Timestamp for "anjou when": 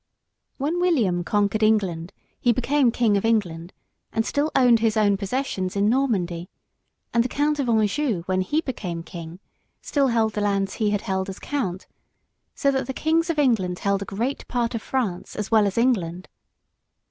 7.69-8.41